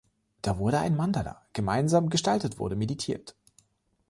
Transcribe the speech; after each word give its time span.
Da 0.41 0.57
wurde 0.57 0.79
ein 0.79 0.95
Mandala 0.95 1.43
gemeinsam 1.53 2.09
gestaltetwurde 2.09 2.75
meditiert. 2.75 3.35